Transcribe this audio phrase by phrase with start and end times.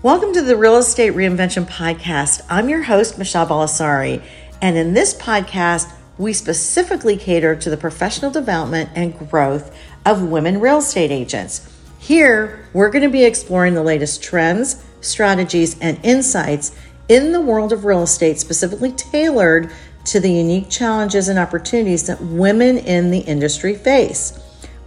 [0.00, 2.42] Welcome to the Real Estate Reinvention Podcast.
[2.48, 4.22] I'm your host, Michele Bellisari,
[4.62, 9.76] and in this podcast, we specifically cater to the professional development and growth
[10.06, 11.68] of women real estate agents.
[11.98, 16.76] Here, we're going to be exploring the latest trends, strategies, and insights
[17.08, 19.68] in the world of real estate, specifically tailored
[20.04, 24.38] to the unique challenges and opportunities that women in the industry face.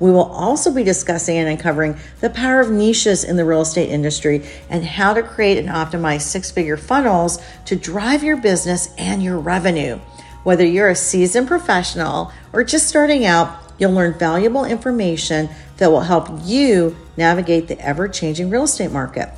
[0.00, 3.90] We will also be discussing and uncovering the power of niches in the real estate
[3.90, 9.22] industry and how to create and optimize six figure funnels to drive your business and
[9.22, 10.00] your revenue.
[10.42, 16.00] Whether you're a seasoned professional or just starting out, you'll learn valuable information that will
[16.00, 19.30] help you navigate the ever changing real estate market.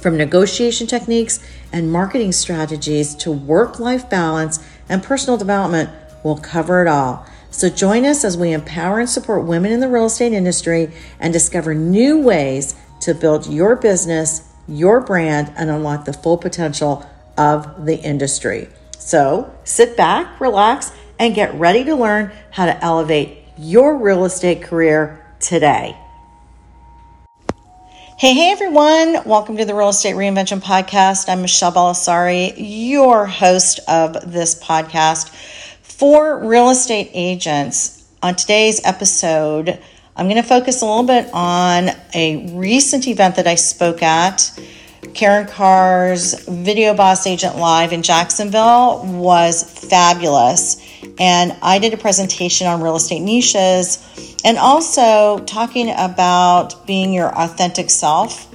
[0.00, 1.40] From negotiation techniques
[1.72, 5.90] and marketing strategies to work life balance and personal development,
[6.22, 7.26] we'll cover it all.
[7.56, 11.32] So join us as we empower and support women in the real estate industry and
[11.32, 17.86] discover new ways to build your business, your brand, and unlock the full potential of
[17.86, 18.68] the industry.
[18.98, 24.60] So sit back, relax, and get ready to learn how to elevate your real estate
[24.60, 25.96] career today.
[28.18, 29.24] Hey, hey everyone.
[29.24, 31.30] Welcome to the Real Estate Reinvention Podcast.
[31.30, 35.32] I'm Michele Bellisari, your host of this podcast.
[35.96, 39.80] For real estate agents, on today's episode,
[40.14, 44.52] I'm going to focus a little bit on a recent event that I spoke at.
[45.14, 50.76] Karin Carr's Video Boss Agent Live in Jacksonville was fabulous.
[51.18, 57.34] And I did a presentation on real estate niches and also talking about being your
[57.34, 58.54] authentic self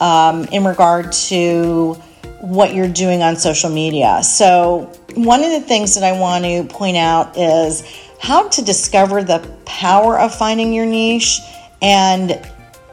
[0.00, 1.94] um, in regard to
[2.40, 4.20] what you're doing on social media.
[4.24, 7.82] So, one of the things that I want to point out is
[8.20, 11.40] how to discover the power of finding your niche.
[11.80, 12.40] And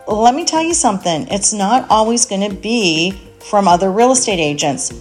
[0.07, 3.11] let me tell you something, it's not always going to be
[3.49, 4.91] from other real estate agents.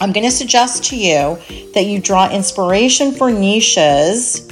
[0.00, 1.38] I'm going to suggest to you
[1.74, 4.48] that you draw inspiration for niches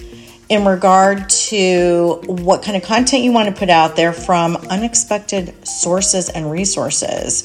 [0.49, 5.66] in regard to what kind of content you want to put out there from unexpected
[5.66, 7.44] sources and resources.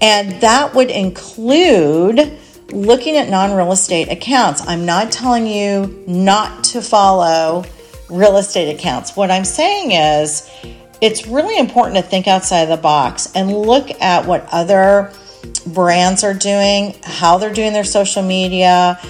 [0.00, 2.38] And that would include
[2.72, 4.66] looking at non real estate accounts.
[4.66, 7.64] I'm not telling you not to follow
[8.10, 9.16] real estate accounts.
[9.16, 10.50] What I'm saying is
[11.00, 15.12] it's really important to think outside the box and look at what other
[15.66, 19.00] brands are doing, how they're doing their social media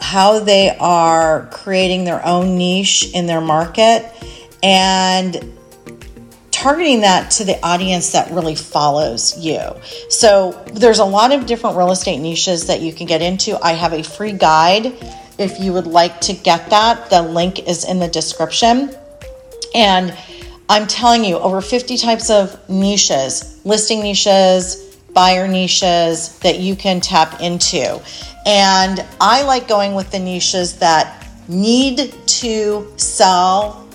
[0.00, 4.10] how they are creating their own niche in their market
[4.62, 5.36] and
[6.60, 9.58] targeting that to the audience that really follows you.
[10.10, 13.58] So there's a lot of different real estate niches that you can get into.
[13.64, 14.92] I have a free guide
[15.38, 17.08] if you would like to get that.
[17.08, 18.94] The link is in the description.
[19.74, 20.14] And
[20.68, 27.00] I'm telling you, over 50 types of niches, listing niches, buyer niches that you can
[27.00, 28.02] tap into.
[28.44, 33.88] And I like going with the niches that need to sell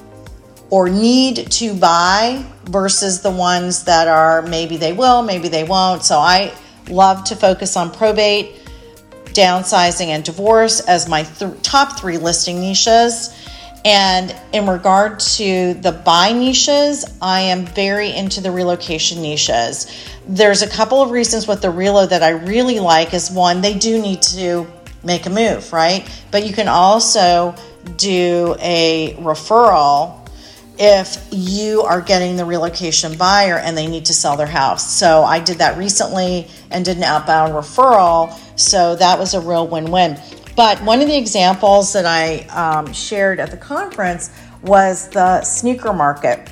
[0.70, 6.04] or need to buy versus the ones that are maybe they will, maybe they won't.
[6.04, 6.54] So I
[6.90, 8.56] love to focus on probate,
[9.28, 13.34] downsizing, and divorce as my th- top three listing niches.
[13.84, 19.86] And in regard to the buy niches, I am very into the relocation niches.
[20.28, 23.78] There's a couple of reasons with the relo that I really like is one, they
[23.78, 24.66] do need to
[25.04, 26.10] make a move, right?
[26.32, 27.54] But you can also
[27.98, 30.25] do a referral
[30.78, 34.92] if you are getting the relocation buyer and they need to sell their house.
[34.92, 38.34] So I did that recently and did an outbound referral.
[38.60, 40.20] So that was a real win win.
[40.56, 44.32] But one of the examples that I um, shared at the conference
[44.62, 46.52] was the sneaker market.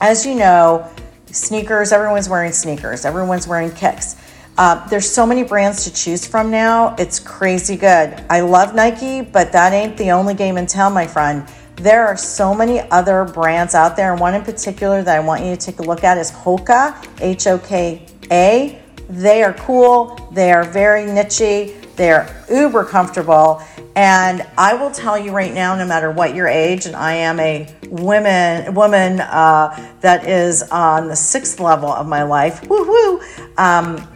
[0.00, 0.88] As you know,
[1.26, 4.16] sneakers, everyone's wearing sneakers, everyone's wearing kicks.
[4.58, 6.94] Uh, there's so many brands to choose from now.
[6.98, 8.24] It's crazy good.
[8.30, 11.46] I love Nike, but that ain't the only game in town, my friend.
[11.76, 15.44] There are so many other brands out there, and one in particular that I want
[15.44, 18.82] you to take a look at is Hoka, H O K A.
[19.08, 21.74] They are cool, they are very nichey.
[21.96, 23.62] They're uber comfortable.
[23.94, 27.40] And I will tell you right now, no matter what your age, and I am
[27.40, 32.60] a woman woman uh, that is on the sixth level of my life.
[32.62, 33.22] Woohoo!
[33.58, 34.06] Um,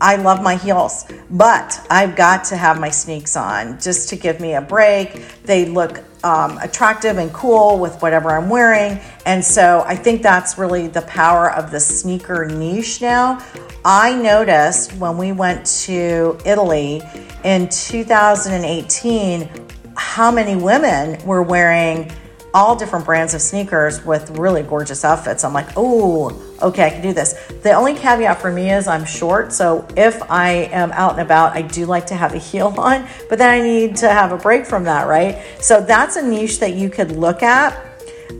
[0.00, 4.40] I love my heels, but I've got to have my sneaks on just to give
[4.40, 5.42] me a break.
[5.42, 9.00] They look um, attractive and cool with whatever I'm wearing.
[9.26, 13.44] And so I think that's really the power of the sneaker niche now.
[13.84, 17.02] I noticed when we went to Italy
[17.44, 19.48] in 2018
[19.96, 22.10] how many women were wearing
[22.54, 25.44] all different brands of sneakers with really gorgeous outfits.
[25.44, 26.30] I'm like, oh,
[26.62, 27.34] okay, I can do this.
[27.62, 29.52] The only caveat for me is I'm short.
[29.52, 33.06] So if I am out and about, I do like to have a heel on,
[33.28, 35.42] but then I need to have a break from that, right?
[35.60, 37.87] So that's a niche that you could look at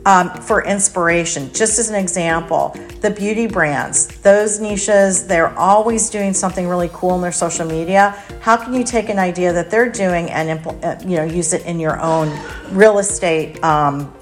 [0.07, 1.53] um, for inspiration.
[1.53, 7.15] Just as an example, the beauty brands, those niches, they're always doing something really cool
[7.15, 8.11] in their social media.
[8.41, 11.53] How can you take an idea that they're doing and impl- uh, you know use
[11.53, 12.29] it in your own
[12.71, 14.13] real estate, um,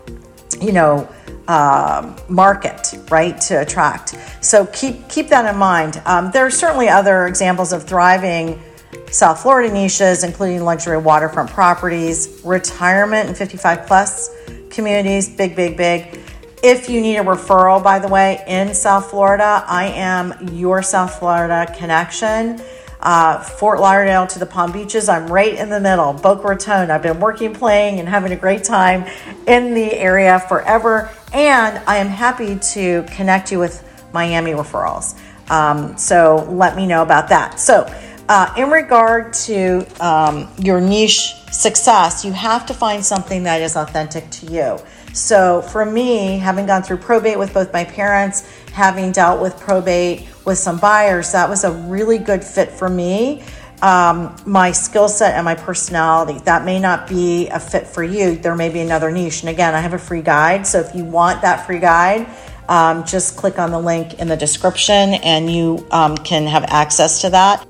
[0.60, 1.08] you know,
[1.48, 4.16] uh, market, right, to attract?
[4.40, 6.02] So keep keep that in mind.
[6.04, 8.62] Um, there are certainly other examples of thriving.
[9.10, 14.30] South Florida niches, including luxury waterfront properties, retirement and 55 plus
[14.76, 16.20] communities, big, big, big.
[16.62, 21.18] If you need a referral, by the way, in South Florida, I am your South
[21.18, 22.60] Florida connection.
[23.00, 26.12] Uh, Fort Lauderdale to the Palm Beaches, I'm right in the middle.
[26.12, 29.04] Boca Raton, I've been working, playing, and having a great time
[29.46, 31.10] in the area forever.
[31.32, 33.82] And I am happy to connect you with
[34.12, 35.18] Miami referrals.
[35.50, 37.60] Um, so let me know about that.
[37.60, 37.84] So,
[38.28, 43.76] uh, in regard to um, your niche success, you have to find something that is
[43.76, 44.78] authentic to you.
[45.12, 50.26] So, for me, having gone through probate with both my parents, having dealt with probate
[50.44, 53.42] with some buyers, that was a really good fit for me.
[53.80, 56.40] Um, my skill set and my personality.
[56.40, 58.36] That may not be a fit for you.
[58.36, 59.40] There may be another niche.
[59.40, 60.66] And again, I have a free guide.
[60.66, 62.26] So, if you want that free guide,
[62.68, 67.20] um, just click on the link in the description and you um, can have access
[67.22, 67.66] to that.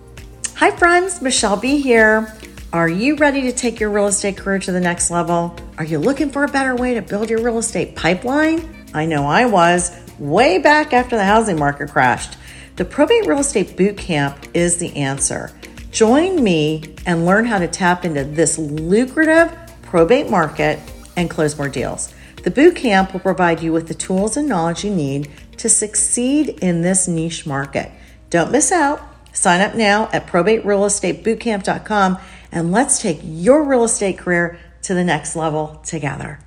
[0.57, 2.35] Hi, friends, Michele B here.
[2.73, 5.55] Are you ready to take your real estate career to the next level?
[5.77, 8.87] Are you looking for a better way to build your real estate pipeline?
[8.95, 12.39] I know I was way back after the housing market crashed.
[12.77, 15.53] The Probate Real Estate Bootcamp is the answer.
[15.91, 20.81] Join me and learn how to tap into this lucrative probate market
[21.17, 22.15] and close more deals.
[22.45, 26.81] The bootcamp will provide you with the tools and knowledge you need to succeed in
[26.81, 27.93] this niche market.
[28.31, 29.03] Don't miss out.
[29.37, 32.19] Sign up now at probaterealestatebootcamp.com
[32.51, 36.39] and let's take your real estate career to the next level together.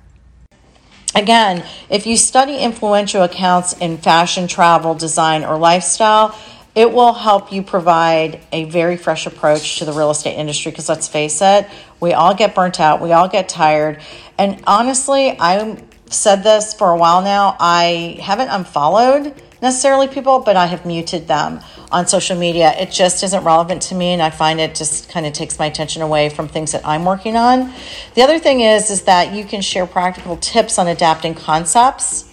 [1.14, 6.36] Again, if you study influential accounts in fashion, travel, design, or lifestyle,
[6.74, 10.88] it will help you provide a very fresh approach to the real estate industry because
[10.88, 11.68] let's face it,
[12.00, 14.00] we all get burnt out, we all get tired.
[14.36, 20.56] And honestly, I've said this for a while now, I haven't unfollowed necessarily people, but
[20.56, 21.60] I have muted them
[21.90, 22.72] on social media.
[22.78, 25.66] It just isn't relevant to me, and I find it just kind of takes my
[25.66, 27.72] attention away from things that I'm working on.
[28.14, 32.26] The other thing is, is that you can share practical tips on adapting concepts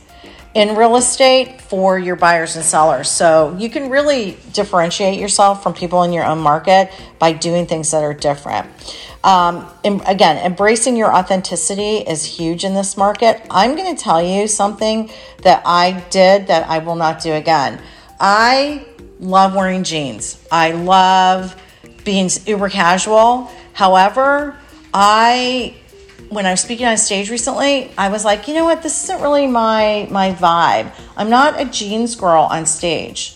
[0.53, 3.11] in real estate for your buyers and sellers.
[3.11, 7.91] So you can really differentiate yourself from people in your own market by doing things
[7.91, 8.67] that are different.
[9.23, 13.41] Um, again, embracing your authenticity is huge in this market.
[13.49, 15.09] I'm going to tell you something
[15.43, 17.81] that I did that I will not do again.
[18.19, 18.85] I
[19.19, 20.45] love wearing jeans.
[20.51, 21.55] I love
[22.03, 23.51] being uber casual.
[23.73, 24.57] However,
[24.93, 25.75] I
[26.29, 29.21] when I was speaking on stage recently, I was like, you know what, this isn't
[29.21, 30.91] really my my vibe.
[31.15, 33.35] I'm not a jeans girl on stage.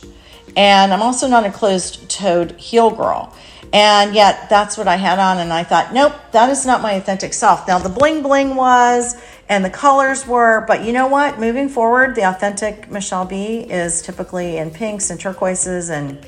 [0.58, 3.34] And I'm also not a closed-toed heel girl.
[3.74, 5.38] And yet that's what I had on.
[5.38, 7.68] And I thought, nope, that is not my authentic self.
[7.68, 9.16] Now, the bling bling was
[9.48, 11.40] and the colors were, but you know what?
[11.40, 16.26] Moving forward, the authentic Michele B is typically in pinks and turquoises and,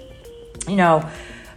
[0.67, 1.09] you know,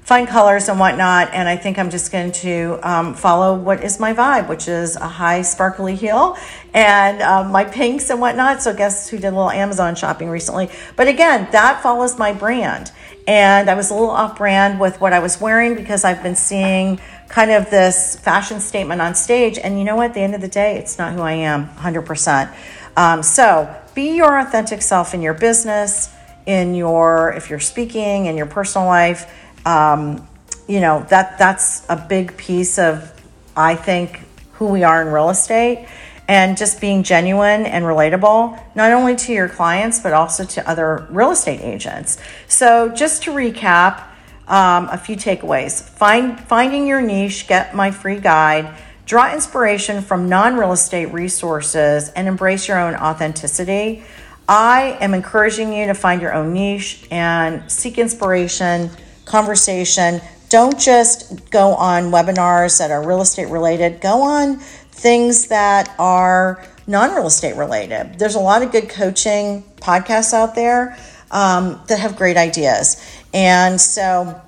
[0.07, 1.33] fine colors and whatnot.
[1.33, 4.95] And I think I'm just going to um, follow what is my vibe, which is
[4.95, 6.37] a high sparkly heel
[6.73, 8.63] and um, my pinks and whatnot.
[8.63, 10.71] So, guess who did a little Amazon shopping recently?
[10.95, 12.93] But again, that follows my brand.
[13.27, 16.37] And I was a little off brand with what I was wearing because I've been
[16.37, 19.59] seeing kind of this fashion statement on stage.
[19.59, 20.07] And you know what?
[20.07, 22.55] At the end of the day, it's not who I am 100%.
[22.97, 26.15] Um, so be your authentic self in your business,
[26.47, 29.33] in your, if you're speaking, in your personal life.
[29.67, 30.27] Um,
[30.69, 33.13] you know, that that's a big piece of,
[33.57, 34.21] I think,
[34.53, 35.89] who we are in real estate
[36.29, 41.07] and just being genuine and relatable, not only to your clients, but also to other
[41.11, 42.19] real estate agents.
[42.49, 44.03] So, just to recap,
[44.49, 50.29] um, a few takeaways Find, finding your niche, get my free guide, draw inspiration from
[50.29, 54.05] non real estate resources, and embrace your own authenticity.
[54.49, 58.91] I am encouraging you to find your own niche and seek inspiration,
[59.25, 60.21] conversation.
[60.49, 64.01] Don't just go on webinars that are real estate related.
[64.01, 64.61] Go on
[64.97, 68.19] things that are non real estate related.
[68.19, 70.97] There's a lot of good coaching podcasts out there
[71.31, 73.03] um, that have great ideas.
[73.35, 74.41] And so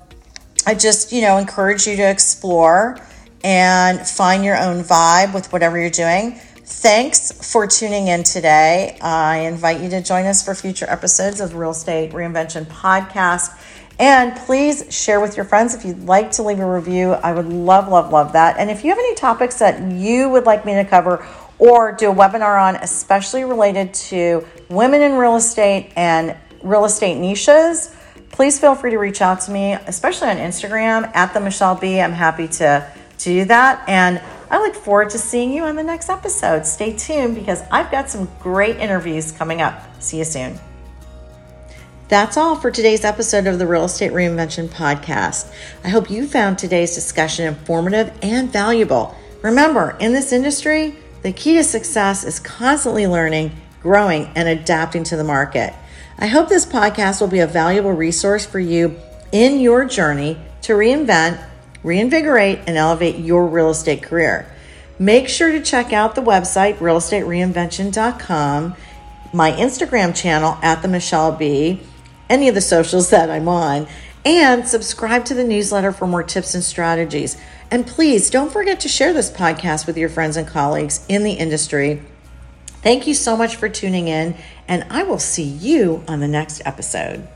[0.65, 2.99] I just, you know, encourage you to explore
[3.43, 6.39] and find your own vibe with whatever you're doing.
[6.71, 8.97] Thanks for tuning in today.
[9.01, 13.49] I invite you to join us for future episodes of Real Estate Reinvention Podcast.
[13.99, 17.11] And please share with your friends if you'd like to leave a review.
[17.11, 18.57] I would love, love, love that.
[18.57, 21.27] And if you have any topics that you would like me to cover
[21.57, 27.19] or do a webinar on, especially related to women in real estate and real estate
[27.19, 27.93] niches,
[28.31, 31.99] please feel free to reach out to me, especially on Instagram at the Michele B.
[31.99, 33.83] I'm happy to, to do that.
[33.89, 36.65] And I look forward to seeing you on the next episode.
[36.65, 40.01] Stay tuned because I've got some great interviews coming up.
[40.01, 40.57] See you soon.
[42.09, 45.53] That's all for today's episode of the Real Estate Reinvention Podcast.
[45.83, 49.15] I hope you found today's discussion informative and valuable.
[49.43, 53.51] Remember, in this industry, the key to success is constantly learning,
[53.83, 55.71] growing, and adapting to the market.
[56.17, 58.99] I hope this podcast will be a valuable resource for you
[59.31, 61.39] in your journey to reinvent,
[61.83, 64.51] reinvigorate, and elevate your real estate career.
[64.97, 68.75] Make sure to check out the website, realestatereinvention.com,
[69.31, 71.83] my Instagram channel at the Michele B
[72.29, 73.87] any of the socials that I'm on,
[74.25, 77.37] and subscribe to the newsletter for more tips and strategies.
[77.71, 81.33] And please don't forget to share this podcast with your friends and colleagues in the
[81.33, 82.01] industry.
[82.81, 84.35] Thank you so much for tuning in,
[84.67, 87.27] and I will see you on the next episode.